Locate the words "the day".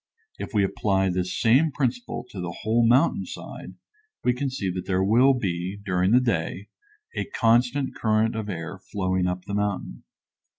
6.09-6.69